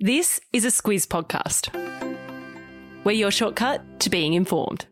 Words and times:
This 0.00 0.40
is 0.52 0.64
a 0.64 0.68
Squiz 0.68 1.08
podcast. 1.08 1.74
We're 3.02 3.10
your 3.10 3.32
shortcut 3.32 3.98
to 3.98 4.08
being 4.08 4.34
informed. 4.34 4.86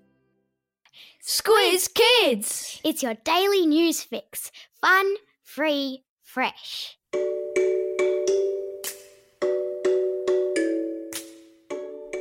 Squiz 1.24 1.88
Kids! 1.94 2.80
It's 2.82 3.04
your 3.04 3.14
daily 3.14 3.66
news 3.66 4.02
fix. 4.02 4.50
Fun, 4.80 5.14
free, 5.44 6.02
fresh. 6.24 6.98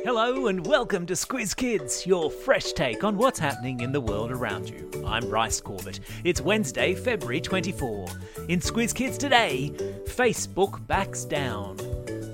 Hello 0.04 0.46
and 0.46 0.64
welcome 0.64 1.06
to 1.06 1.14
Squiz 1.14 1.56
Kids, 1.56 2.06
your 2.06 2.30
fresh 2.30 2.72
take 2.72 3.02
on 3.02 3.16
what's 3.16 3.40
happening 3.40 3.80
in 3.80 3.90
the 3.90 4.00
world 4.00 4.30
around 4.30 4.70
you. 4.70 4.88
I'm 5.04 5.28
Bryce 5.28 5.60
Corbett. 5.60 5.98
It's 6.22 6.40
Wednesday, 6.40 6.94
February 6.94 7.40
24. 7.40 8.06
In 8.48 8.60
Squiz 8.60 8.94
Kids 8.94 9.18
today, 9.18 9.72
Facebook 10.04 10.86
backs 10.86 11.24
down. 11.24 11.76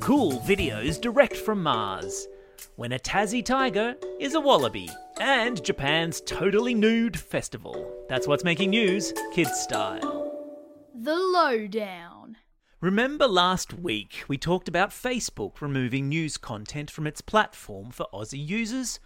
Cool 0.02 0.40
videos 0.40 1.00
direct 1.00 1.36
from 1.36 1.62
Mars. 1.62 2.26
When 2.74 2.90
a 2.90 2.98
Tassie 2.98 3.44
tiger 3.44 3.94
is 4.18 4.34
a 4.34 4.40
wallaby. 4.40 4.88
And 5.20 5.62
Japan's 5.62 6.20
totally 6.22 6.74
nude 6.74 7.16
festival. 7.16 7.88
That's 8.08 8.26
what's 8.26 8.42
making 8.42 8.70
news, 8.70 9.14
kids 9.32 9.52
style. 9.60 10.28
The 10.92 11.14
Lowdown. 11.14 12.36
Remember 12.80 13.28
last 13.28 13.74
week 13.74 14.24
we 14.26 14.36
talked 14.36 14.66
about 14.66 14.90
Facebook 14.90 15.60
removing 15.60 16.08
news 16.08 16.36
content 16.36 16.90
from 16.90 17.06
its 17.06 17.20
platform 17.20 17.92
for 17.92 18.08
Aussie 18.12 18.44
users? 18.44 18.98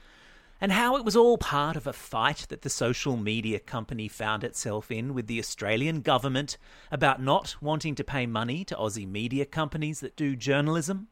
And 0.60 0.72
how 0.72 0.96
it 0.96 1.04
was 1.04 1.16
all 1.16 1.36
part 1.36 1.76
of 1.76 1.86
a 1.86 1.92
fight 1.92 2.46
that 2.48 2.62
the 2.62 2.70
social 2.70 3.16
media 3.16 3.58
company 3.58 4.08
found 4.08 4.42
itself 4.42 4.90
in 4.90 5.12
with 5.12 5.26
the 5.26 5.38
Australian 5.38 6.00
government 6.00 6.56
about 6.90 7.20
not 7.20 7.56
wanting 7.60 7.94
to 7.96 8.04
pay 8.04 8.26
money 8.26 8.64
to 8.64 8.74
Aussie 8.74 9.06
media 9.06 9.44
companies 9.44 10.00
that 10.00 10.16
do 10.16 10.34
journalism? 10.34 11.08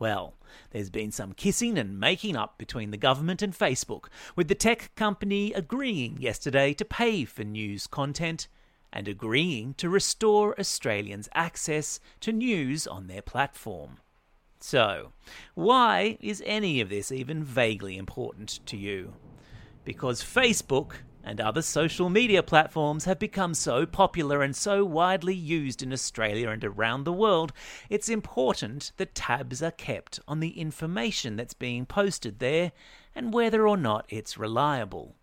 Well, 0.00 0.34
there's 0.70 0.90
been 0.90 1.12
some 1.12 1.34
kissing 1.34 1.78
and 1.78 2.00
making 2.00 2.34
up 2.34 2.58
between 2.58 2.90
the 2.90 2.96
government 2.96 3.42
and 3.42 3.56
Facebook, 3.56 4.06
with 4.34 4.48
the 4.48 4.56
tech 4.56 4.90
company 4.96 5.52
agreeing 5.52 6.20
yesterday 6.20 6.74
to 6.74 6.84
pay 6.84 7.24
for 7.24 7.44
news 7.44 7.86
content 7.86 8.48
and 8.92 9.06
agreeing 9.06 9.74
to 9.74 9.88
restore 9.88 10.58
Australians 10.58 11.28
access 11.32 12.00
to 12.20 12.32
news 12.32 12.88
on 12.88 13.06
their 13.06 13.22
platform. 13.22 13.98
So, 14.66 15.12
why 15.52 16.16
is 16.22 16.42
any 16.46 16.80
of 16.80 16.88
this 16.88 17.12
even 17.12 17.44
vaguely 17.44 17.98
important 17.98 18.60
to 18.64 18.78
you? 18.78 19.12
Because 19.84 20.22
Facebook 20.22 20.92
and 21.22 21.38
other 21.38 21.60
social 21.60 22.08
media 22.08 22.42
platforms 22.42 23.04
have 23.04 23.18
become 23.18 23.52
so 23.52 23.84
popular 23.84 24.42
and 24.42 24.56
so 24.56 24.82
widely 24.82 25.34
used 25.34 25.82
in 25.82 25.92
Australia 25.92 26.48
and 26.48 26.64
around 26.64 27.04
the 27.04 27.12
world, 27.12 27.52
it's 27.90 28.08
important 28.08 28.92
that 28.96 29.14
tabs 29.14 29.62
are 29.62 29.70
kept 29.70 30.18
on 30.26 30.40
the 30.40 30.58
information 30.58 31.36
that's 31.36 31.52
being 31.52 31.84
posted 31.84 32.38
there 32.38 32.72
and 33.14 33.34
whether 33.34 33.68
or 33.68 33.76
not 33.76 34.06
it's 34.08 34.38
reliable. 34.38 35.14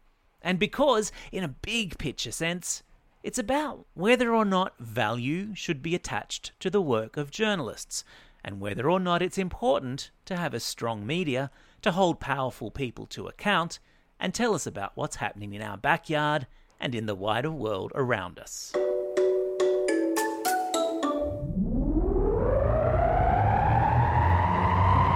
And 0.44 0.60
because, 0.60 1.12
in 1.32 1.44
a 1.44 1.48
big 1.48 1.98
picture 1.98 2.32
sense, 2.32 2.84
it's 3.24 3.40
about 3.40 3.88
whether 3.96 4.36
or 4.36 4.46
not 4.46 4.78
value 4.78 5.56
should 5.56 5.82
be 5.82 5.96
attached 5.96 6.52
to 6.60 6.70
the 6.70 6.82
work 6.82 7.18
of 7.18 7.32
journalists, 7.32 8.04
and 8.44 8.60
whether 8.60 8.90
or 8.90 9.00
not 9.00 9.22
it's 9.22 9.38
important 9.38 10.12
to 10.26 10.36
have 10.36 10.54
a 10.54 10.60
strong 10.60 11.06
media 11.06 11.52
to 11.82 11.92
hold 11.92 12.20
powerful 12.20 12.72
people 12.72 13.06
to 13.08 13.28
account 13.28 13.80
and 14.20 14.34
tell 14.34 14.54
us 14.54 14.68
about 14.68 14.92
what's 14.96 15.18
happening 15.18 15.54
in 15.54 15.62
our 15.62 15.78
backyard 15.78 16.48
and 16.80 16.96
in 16.96 17.06
the 17.06 17.16
wider 17.16 17.52
world 17.52 17.92
around 17.96 18.40
us. 18.40 18.72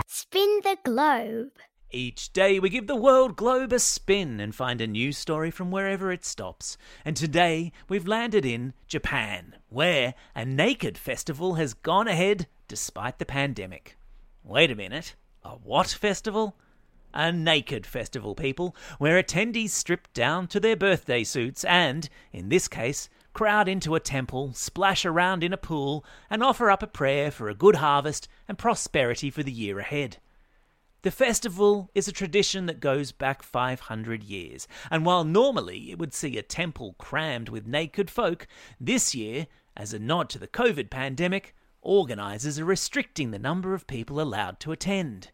Spin 0.07 0.59
the 0.63 0.77
globe. 0.83 1.51
Each 1.91 2.33
day 2.33 2.59
we 2.59 2.69
give 2.69 2.87
the 2.87 2.95
world 2.95 3.37
globe 3.37 3.71
a 3.71 3.79
spin 3.79 4.39
and 4.39 4.53
find 4.53 4.81
a 4.81 4.87
new 4.87 5.13
story 5.13 5.49
from 5.49 5.71
wherever 5.71 6.11
it 6.11 6.25
stops. 6.25 6.77
And 7.05 7.15
today 7.15 7.71
we've 7.87 8.07
landed 8.07 8.45
in 8.45 8.73
Japan, 8.87 9.55
where 9.69 10.13
a 10.35 10.43
naked 10.43 10.97
festival 10.97 11.53
has 11.53 11.73
gone 11.73 12.07
ahead 12.07 12.47
despite 12.67 13.19
the 13.19 13.25
pandemic. 13.25 13.97
Wait 14.43 14.71
a 14.71 14.75
minute, 14.75 15.15
a 15.43 15.49
what 15.49 15.87
festival? 15.87 16.55
A 17.13 17.31
naked 17.31 17.85
festival, 17.85 18.35
people, 18.35 18.75
where 18.97 19.21
attendees 19.21 19.69
strip 19.69 20.11
down 20.13 20.47
to 20.47 20.59
their 20.59 20.75
birthday 20.75 21.23
suits 21.23 21.63
and, 21.63 22.09
in 22.33 22.49
this 22.49 22.67
case, 22.67 23.09
crowd 23.33 23.67
into 23.67 23.95
a 23.95 23.99
temple, 23.99 24.53
splash 24.53 25.05
around 25.05 25.43
in 25.43 25.53
a 25.53 25.57
pool, 25.57 26.03
and 26.29 26.43
offer 26.43 26.69
up 26.69 26.83
a 26.83 26.87
prayer 26.87 27.31
for 27.31 27.49
a 27.49 27.55
good 27.55 27.75
harvest 27.75 28.27
and 28.47 28.57
prosperity 28.57 29.29
for 29.29 29.43
the 29.43 29.51
year 29.51 29.79
ahead. 29.79 30.17
The 31.03 31.11
festival 31.11 31.91
is 31.93 32.07
a 32.07 32.11
tradition 32.11 32.65
that 32.65 32.79
goes 32.79 33.11
back 33.11 33.43
500 33.43 34.23
years, 34.23 34.67
and 34.89 35.05
while 35.05 35.23
normally 35.23 35.91
it 35.91 35.99
would 35.99 36.15
see 36.15 36.37
a 36.37 36.41
temple 36.41 36.95
crammed 36.97 37.47
with 37.47 37.67
naked 37.67 38.09
folk, 38.09 38.47
this 38.79 39.13
year, 39.13 39.45
as 39.77 39.93
a 39.93 39.99
nod 39.99 40.29
to 40.29 40.39
the 40.39 40.47
COVID 40.47 40.89
pandemic, 40.89 41.55
organisers 41.85 42.59
are 42.59 42.65
restricting 42.65 43.31
the 43.31 43.39
number 43.39 43.73
of 43.73 43.87
people 43.87 44.19
allowed 44.19 44.59
to 44.61 44.71
attend, 44.71 45.31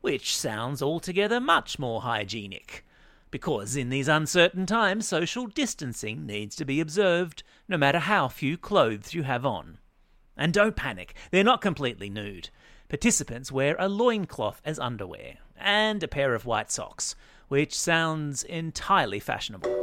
which 0.00 0.36
sounds 0.36 0.82
altogether 0.82 1.40
much 1.40 1.78
more 1.78 2.02
hygienic. 2.02 2.84
Because 3.30 3.76
in 3.76 3.88
these 3.88 4.08
uncertain 4.08 4.66
times, 4.66 5.08
social 5.08 5.46
distancing 5.46 6.26
needs 6.26 6.54
to 6.56 6.66
be 6.66 6.80
observed, 6.80 7.42
no 7.66 7.78
matter 7.78 8.00
how 8.00 8.28
few 8.28 8.58
clothes 8.58 9.14
you 9.14 9.22
have 9.22 9.46
on. 9.46 9.78
And 10.36 10.52
don't 10.52 10.76
panic, 10.76 11.14
they're 11.30 11.42
not 11.42 11.62
completely 11.62 12.10
nude. 12.10 12.50
Participants 12.88 13.50
wear 13.50 13.74
a 13.78 13.88
loincloth 13.88 14.60
as 14.64 14.78
underwear 14.78 15.38
and 15.56 16.02
a 16.02 16.08
pair 16.08 16.34
of 16.34 16.44
white 16.44 16.70
socks, 16.70 17.14
which 17.48 17.78
sounds 17.78 18.44
entirely 18.44 19.20
fashionable. 19.20 19.81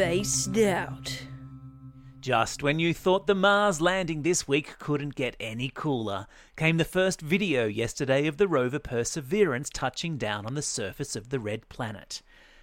Spaced 0.00 0.56
out. 0.56 1.26
Just 2.20 2.62
when 2.62 2.78
you 2.78 2.94
thought 2.94 3.26
the 3.26 3.34
Mars 3.34 3.82
landing 3.82 4.22
this 4.22 4.48
week 4.48 4.78
couldn't 4.78 5.14
get 5.14 5.36
any 5.38 5.68
cooler, 5.68 6.26
came 6.56 6.78
the 6.78 6.86
first 6.86 7.20
video 7.20 7.66
yesterday 7.66 8.26
of 8.26 8.38
the 8.38 8.48
rover 8.48 8.78
Perseverance 8.78 9.68
touching 9.68 10.16
down 10.16 10.46
on 10.46 10.54
the 10.54 10.62
surface 10.62 11.16
of 11.16 11.28
the 11.28 11.38
red 11.38 11.68
planet. 11.68 12.22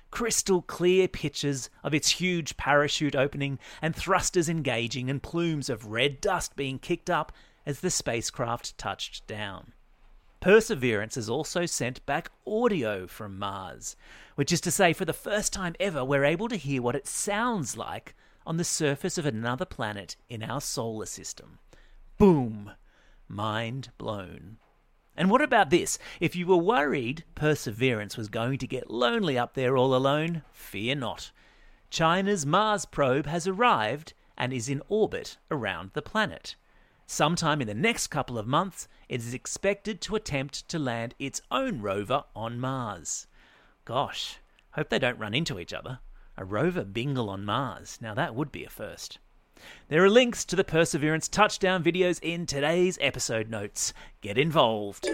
Crystal 0.10 0.64
clear 0.64 1.08
pictures 1.08 1.70
of 1.84 1.94
its 1.94 2.10
huge 2.10 2.58
parachute 2.58 3.16
opening 3.16 3.60
and 3.84 3.96
thrusters 3.96 4.50
engaging 4.50 5.08
and 5.08 5.22
plumes 5.22 5.70
of 5.70 5.86
red 5.86 6.20
dust 6.20 6.56
being 6.56 6.80
kicked 6.80 7.12
up 7.12 7.32
as 7.68 7.82
the 7.82 7.92
spacecraft 7.92 8.76
touched 8.80 9.28
down. 9.28 9.74
Perseverance 10.48 11.16
has 11.16 11.30
also 11.30 11.66
sent 11.66 12.06
back 12.06 12.32
audio 12.48 13.06
from 13.06 13.38
Mars, 13.38 13.98
which 14.36 14.54
is 14.54 14.62
to 14.62 14.72
say, 14.72 14.94
for 14.94 15.04
the 15.04 15.12
first 15.12 15.52
time 15.52 15.76
ever, 15.78 16.06
we're 16.06 16.24
able 16.24 16.48
to 16.48 16.56
hear 16.56 16.82
what 16.82 16.96
it 16.96 17.06
sounds 17.06 17.76
like 17.76 18.16
on 18.46 18.56
the 18.56 18.64
surface 18.64 19.18
of 19.18 19.26
another 19.26 19.66
planet 19.66 20.16
in 20.30 20.42
our 20.42 20.62
solar 20.62 21.06
system. 21.06 21.60
Boom! 22.18 22.72
Mind 23.28 23.90
blown. 23.98 24.56
And 25.18 25.30
what 25.30 25.42
about 25.42 25.70
this? 25.70 26.00
If 26.22 26.34
you 26.34 26.48
were 26.48 26.56
worried 26.56 27.26
Perseverance 27.36 28.16
was 28.16 28.30
going 28.30 28.58
to 28.60 28.68
get 28.68 28.90
lonely 28.90 29.38
up 29.38 29.54
there 29.54 29.76
all 29.76 29.94
alone, 29.94 30.44
fear 30.54 30.96
not. 30.96 31.32
China's 31.90 32.46
Mars 32.46 32.86
probe 32.86 33.26
has 33.26 33.50
arrived 33.50 34.14
and 34.38 34.54
is 34.54 34.70
in 34.70 34.82
orbit 34.88 35.36
around 35.52 35.92
the 35.92 36.02
planet. 36.02 36.56
Sometime 37.10 37.62
in 37.62 37.68
the 37.68 37.74
next 37.74 38.08
couple 38.08 38.38
of 38.38 38.46
months, 38.46 38.90
it 39.08 39.22
is 39.22 39.34
expected 39.34 40.02
to 40.02 40.18
attempt 40.18 40.68
to 40.68 40.78
land 40.78 41.16
its 41.18 41.42
own 41.50 41.82
rover 41.82 42.26
on 42.36 42.60
Mars. 42.60 43.28
Gosh, 43.86 44.40
hope 44.72 44.90
they 44.90 45.00
don't 45.00 45.18
run 45.18 45.34
into 45.34 45.58
each 45.58 45.74
other. 45.74 46.00
A 46.36 46.44
rover 46.44 46.84
bingle 46.84 47.30
on 47.30 47.46
Mars. 47.46 47.98
Now 48.02 48.14
that 48.14 48.36
would 48.36 48.52
be 48.52 48.66
a 48.66 48.70
first. 48.70 49.20
There 49.88 50.04
are 50.04 50.10
links 50.10 50.44
to 50.46 50.58
the 50.58 50.66
Perseverance 50.66 51.30
touchdown 51.30 51.82
videos 51.82 52.20
in 52.22 52.46
today's 52.46 52.98
episode 53.00 53.50
notes. 53.50 53.94
Get 54.20 54.38
involved. 54.38 55.08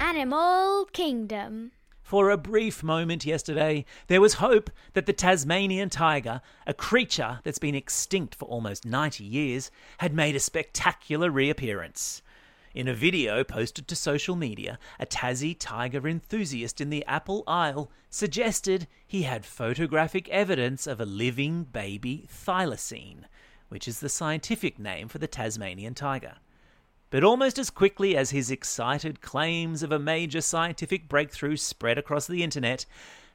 Animal 0.00 0.86
Kingdom. 0.94 1.72
For 2.12 2.28
a 2.28 2.36
brief 2.36 2.82
moment 2.82 3.24
yesterday, 3.24 3.86
there 4.08 4.20
was 4.20 4.34
hope 4.34 4.68
that 4.92 5.06
the 5.06 5.14
Tasmanian 5.14 5.88
tiger, 5.88 6.42
a 6.66 6.74
creature 6.74 7.40
that's 7.42 7.58
been 7.58 7.74
extinct 7.74 8.34
for 8.34 8.44
almost 8.44 8.84
90 8.84 9.24
years, 9.24 9.70
had 9.96 10.12
made 10.12 10.36
a 10.36 10.38
spectacular 10.38 11.30
reappearance. 11.30 12.20
In 12.74 12.86
a 12.86 12.92
video 12.92 13.42
posted 13.44 13.88
to 13.88 13.96
social 13.96 14.36
media, 14.36 14.78
a 15.00 15.06
Tassie 15.06 15.56
tiger 15.58 16.06
enthusiast 16.06 16.82
in 16.82 16.90
the 16.90 17.02
Apple 17.06 17.44
Isle 17.46 17.90
suggested 18.10 18.88
he 19.06 19.22
had 19.22 19.46
photographic 19.46 20.28
evidence 20.28 20.86
of 20.86 21.00
a 21.00 21.06
living 21.06 21.64
baby 21.64 22.28
thylacine, 22.30 23.24
which 23.70 23.88
is 23.88 24.00
the 24.00 24.10
scientific 24.10 24.78
name 24.78 25.08
for 25.08 25.16
the 25.16 25.26
Tasmanian 25.26 25.94
tiger. 25.94 26.34
But 27.12 27.24
almost 27.24 27.58
as 27.58 27.68
quickly 27.68 28.16
as 28.16 28.30
his 28.30 28.50
excited 28.50 29.20
claims 29.20 29.82
of 29.82 29.92
a 29.92 29.98
major 29.98 30.40
scientific 30.40 31.10
breakthrough 31.10 31.58
spread 31.58 31.98
across 31.98 32.26
the 32.26 32.42
internet, 32.42 32.86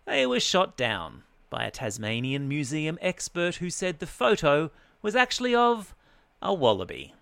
they 0.06 0.26
were 0.26 0.40
shot 0.40 0.76
down 0.76 1.22
by 1.52 1.64
a 1.64 1.70
Tasmanian 1.70 2.48
museum 2.48 2.98
expert 3.04 3.58
who 3.58 3.70
said 3.70 4.00
the 4.00 4.08
photo 4.08 4.72
was 5.04 5.16
actually 5.16 5.54
of 5.54 5.94
a 6.42 6.56
wallaby. 6.56 7.14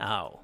Oh. 0.00 0.40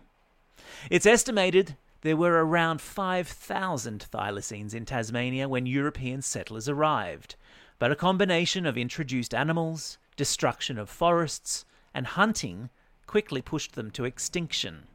It's 0.90 1.06
estimated 1.06 1.76
there 2.02 2.16
were 2.16 2.46
around 2.46 2.81
5,000 2.81 4.06
thylacines 4.12 4.75
in 4.75 4.84
Tasmania 4.84 5.49
when 5.49 5.66
European 5.66 6.22
settlers 6.22 6.69
arrived, 6.69 7.34
but 7.81 7.90
a 7.90 7.96
combination 7.96 8.64
of 8.64 8.78
introduced 8.78 9.34
animals, 9.34 9.99
destruction 10.14 10.78
of 10.78 10.88
forests, 10.88 11.64
and 11.93 12.06
hunting 12.06 12.70
quickly 13.08 13.43
pushed 13.43 13.75
them 13.75 13.90
to 13.90 14.04
extinction. 14.04 14.87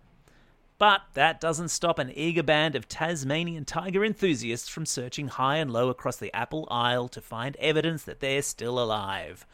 But 0.83 1.03
that 1.13 1.39
doesn't 1.39 1.69
stop 1.69 1.97
an 1.97 2.11
eager 2.13 2.43
band 2.43 2.75
of 2.75 2.89
Tasmanian 2.89 3.63
tiger 3.63 4.03
enthusiasts 4.03 4.67
from 4.67 4.85
searching 4.85 5.29
high 5.29 5.55
and 5.55 5.71
low 5.71 5.87
across 5.87 6.17
the 6.17 6.35
Apple 6.35 6.67
Isle 6.69 7.07
to 7.07 7.21
find 7.21 7.55
evidence 7.55 8.03
that 8.03 8.19
they're 8.19 8.41
still 8.41 8.77
alive. 8.77 9.45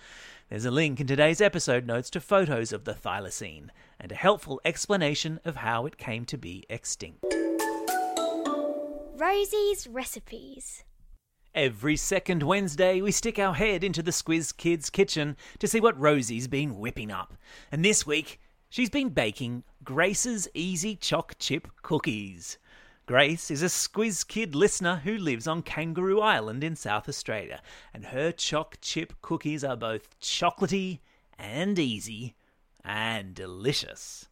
There's 0.49 0.65
a 0.65 0.71
link 0.71 0.99
in 0.99 1.05
today's 1.05 1.39
episode 1.39 1.85
notes 1.85 2.09
to 2.09 2.19
photos 2.19 2.73
of 2.73 2.85
the 2.85 2.95
thylacine 2.95 3.69
and 3.99 4.11
a 4.11 4.15
helpful 4.15 4.59
explanation 4.65 5.39
of 5.45 5.57
how 5.57 5.85
it 5.85 5.99
came 5.99 6.25
to 6.25 6.35
be 6.35 6.65
extinct. 6.67 7.23
Rosie's 9.15 9.85
recipes. 9.85 10.83
Every 11.53 11.95
second 11.95 12.41
Wednesday, 12.41 13.01
we 13.01 13.11
stick 13.11 13.37
our 13.37 13.53
head 13.53 13.83
into 13.83 14.01
the 14.01 14.09
Squiz 14.09 14.51
Kids 14.57 14.89
kitchen 14.89 15.37
to 15.59 15.67
see 15.67 15.79
what 15.79 15.99
Rosie's 15.99 16.47
been 16.47 16.79
whipping 16.79 17.11
up. 17.11 17.35
And 17.71 17.85
this 17.85 18.03
week, 18.03 18.39
she's 18.69 18.89
been 18.89 19.09
baking 19.09 19.63
Grace's 19.83 20.47
Easy 20.53 20.95
Choc 20.95 21.35
Chip 21.39 21.67
Cookies. 21.81 22.57
Grace 23.05 23.49
is 23.49 23.63
a 23.63 23.65
Squiz 23.65 24.27
Kid 24.27 24.53
listener 24.53 25.01
who 25.03 25.17
lives 25.17 25.47
on 25.47 25.63
Kangaroo 25.63 26.21
Island 26.21 26.63
in 26.63 26.75
South 26.75 27.09
Australia, 27.09 27.59
and 27.91 28.05
her 28.05 28.31
choc 28.31 28.77
chip 28.81 29.13
cookies 29.23 29.63
are 29.63 29.75
both 29.75 30.19
chocolatey 30.19 30.99
and 31.39 31.79
easy 31.79 32.35
and 32.85 33.33
delicious. 33.33 34.27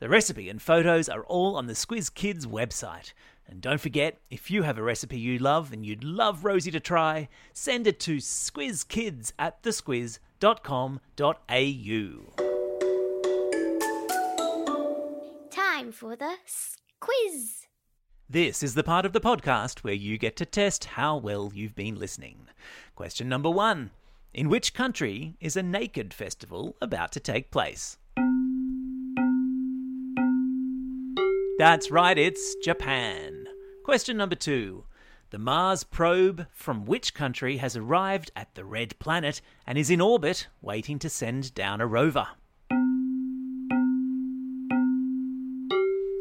The 0.00 0.08
recipe 0.08 0.48
and 0.48 0.60
photos 0.60 1.08
are 1.08 1.24
all 1.24 1.56
on 1.56 1.66
the 1.66 1.74
Squiz 1.74 2.12
Kids 2.12 2.46
website. 2.46 3.12
And 3.46 3.60
don't 3.60 3.80
forget, 3.80 4.18
if 4.28 4.50
you 4.50 4.64
have 4.64 4.76
a 4.76 4.82
recipe 4.82 5.18
you 5.18 5.38
love 5.38 5.72
and 5.72 5.86
you'd 5.86 6.02
love 6.02 6.44
Rosie 6.44 6.72
to 6.72 6.80
try, 6.80 7.28
send 7.52 7.86
it 7.86 8.00
to 8.00 8.16
squizkids 8.16 9.32
at 9.38 9.62
thesquiz.com.au. 9.62 12.35
Time 15.86 15.92
for 15.92 16.16
the 16.16 16.34
quiz. 16.98 17.68
This 18.28 18.64
is 18.64 18.74
the 18.74 18.82
part 18.82 19.06
of 19.06 19.12
the 19.12 19.20
podcast 19.20 19.84
where 19.84 19.94
you 19.94 20.18
get 20.18 20.34
to 20.34 20.44
test 20.44 20.84
how 20.84 21.16
well 21.16 21.52
you've 21.54 21.76
been 21.76 21.94
listening. 21.94 22.48
Question 22.96 23.28
number 23.28 23.48
one 23.48 23.92
In 24.34 24.48
which 24.48 24.74
country 24.74 25.36
is 25.40 25.56
a 25.56 25.62
naked 25.62 26.12
festival 26.12 26.74
about 26.82 27.12
to 27.12 27.20
take 27.20 27.52
place? 27.52 27.98
That's 31.56 31.92
right, 31.92 32.18
it's 32.18 32.56
Japan. 32.64 33.46
Question 33.84 34.16
number 34.16 34.34
two. 34.34 34.86
The 35.30 35.38
Mars 35.38 35.84
probe 35.84 36.48
from 36.52 36.84
which 36.84 37.14
country 37.14 37.58
has 37.58 37.76
arrived 37.76 38.32
at 38.34 38.52
the 38.56 38.64
red 38.64 38.98
planet 38.98 39.40
and 39.64 39.78
is 39.78 39.90
in 39.90 40.00
orbit 40.00 40.48
waiting 40.60 40.98
to 40.98 41.08
send 41.08 41.54
down 41.54 41.80
a 41.80 41.86
rover? 41.86 42.26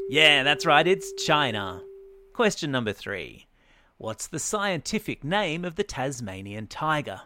Yeah, 0.07 0.43
that's 0.43 0.67
right, 0.67 0.85
it's 0.85 1.13
China. 1.13 1.81
Question 2.31 2.69
number 2.69 2.93
three. 2.93 3.47
What's 3.97 4.27
the 4.27 4.37
scientific 4.37 5.23
name 5.23 5.65
of 5.65 5.77
the 5.77 5.83
Tasmanian 5.83 6.67
tiger? 6.67 7.21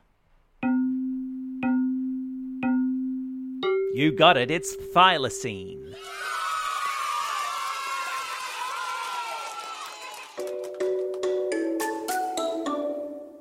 You 3.94 4.16
got 4.18 4.38
it, 4.38 4.50
it's 4.50 4.78
thylacine. 4.96 5.94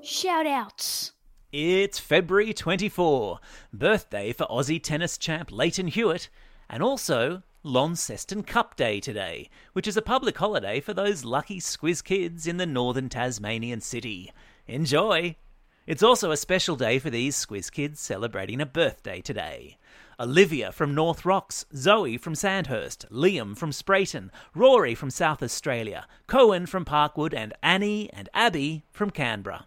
Shoutouts. 0.02 1.12
It's 1.52 2.00
February 2.00 2.52
24, 2.52 3.38
birthday 3.72 4.32
for 4.32 4.46
Aussie 4.48 4.82
tennis 4.82 5.16
champ 5.16 5.52
Lleyton 5.52 5.86
Hewitt, 5.86 6.28
and 6.68 6.82
also 6.82 7.44
Launceston 7.64 8.44
Cup 8.44 8.76
Day 8.76 9.00
today, 9.00 9.50
which 9.72 9.88
is 9.88 9.96
a 9.96 10.02
public 10.02 10.38
holiday 10.38 10.78
for 10.78 10.94
those 10.94 11.24
lucky 11.24 11.58
squiz 11.58 12.04
kids 12.04 12.46
in 12.46 12.56
the 12.56 12.66
northern 12.66 13.08
Tasmanian 13.08 13.80
city. 13.80 14.32
Enjoy! 14.68 15.34
It's 15.84 16.02
also 16.02 16.30
a 16.30 16.36
special 16.36 16.76
day 16.76 17.00
for 17.00 17.10
these 17.10 17.34
squiz 17.34 17.72
kids 17.72 17.98
celebrating 17.98 18.60
a 18.60 18.66
birthday 18.66 19.20
today. 19.20 19.76
Olivia 20.20 20.70
from 20.70 20.94
North 20.94 21.24
Rocks, 21.24 21.64
Zoe 21.74 22.16
from 22.16 22.36
Sandhurst, 22.36 23.06
Liam 23.10 23.56
from 23.56 23.72
Spreyton, 23.72 24.30
Rory 24.54 24.94
from 24.94 25.10
South 25.10 25.42
Australia, 25.42 26.06
Cohen 26.28 26.64
from 26.64 26.84
Parkwood, 26.84 27.34
and 27.34 27.54
Annie 27.60 28.08
and 28.12 28.28
Abby 28.32 28.84
from 28.92 29.10
Canberra. 29.10 29.66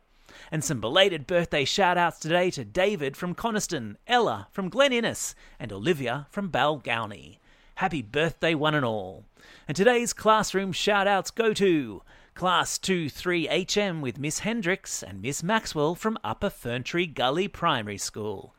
And 0.49 0.63
some 0.63 0.79
belated 0.79 1.27
birthday 1.27 1.65
shout 1.65 1.97
outs 1.97 2.19
today 2.19 2.51
to 2.51 2.63
David 2.63 3.17
from 3.17 3.35
Coniston, 3.35 3.97
Ella 4.07 4.47
from 4.49 4.69
Glen 4.69 4.93
Innes, 4.93 5.35
and 5.59 5.73
Olivia 5.73 6.27
from 6.29 6.49
Balgownie. 6.49 7.39
Happy 7.81 8.03
birthday, 8.03 8.53
one 8.53 8.75
and 8.75 8.85
all. 8.85 9.25
And 9.67 9.75
today's 9.75 10.13
classroom 10.13 10.71
shout 10.71 11.07
outs 11.07 11.31
go 11.31 11.51
to 11.55 12.03
Class 12.35 12.77
2 12.77 13.07
3HM 13.07 14.01
with 14.01 14.19
Miss 14.19 14.37
Hendricks 14.37 15.01
and 15.01 15.19
Miss 15.19 15.41
Maxwell 15.41 15.95
from 15.95 16.19
Upper 16.23 16.51
Ferntree 16.51 17.11
Gully 17.11 17.47
Primary 17.47 17.97
School. 17.97 18.53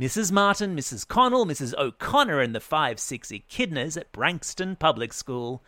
Mrs. 0.00 0.32
Martin, 0.32 0.74
Mrs. 0.74 1.06
Connell, 1.06 1.44
Mrs. 1.44 1.74
O'Connor, 1.76 2.40
and 2.40 2.54
the 2.54 2.60
5 2.60 2.98
6 2.98 3.28
Echidnas 3.30 3.98
at 3.98 4.10
Branxton 4.10 4.78
Public 4.78 5.12
School. 5.12 5.62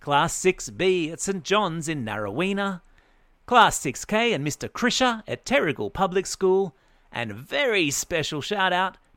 Class 0.00 0.38
6B 0.38 1.10
at 1.12 1.20
St. 1.22 1.42
John's 1.42 1.88
in 1.88 2.04
Narraweena. 2.04 2.82
Class 3.46 3.82
6K 3.82 4.34
and 4.34 4.46
Mr. 4.46 4.68
Krisher 4.68 5.22
at 5.26 5.46
Terrigal 5.46 5.90
Public 5.90 6.26
School, 6.26 6.76
and 7.10 7.32
very 7.32 7.90
special 7.90 8.42
shout 8.42 8.74
out 8.74 8.98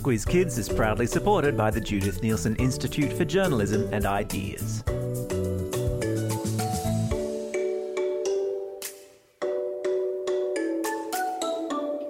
Squiz 0.00 0.26
Kids 0.26 0.56
is 0.56 0.66
proudly 0.66 1.06
supported 1.06 1.58
by 1.58 1.70
the 1.70 1.78
Judith 1.78 2.22
Neilson 2.22 2.58
Institute 2.58 3.12
for 3.12 3.26
Journalism 3.26 3.86
and 3.92 4.06
Ideas. 4.06 4.82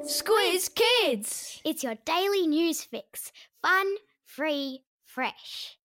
Squiz 0.04 0.70
Kids. 0.72 1.60
It's 1.64 1.82
your 1.82 1.96
daily 2.04 2.46
news 2.46 2.84
fix. 2.84 3.32
Fun, 3.60 3.96
free, 4.24 4.84
fresh. 5.04 5.79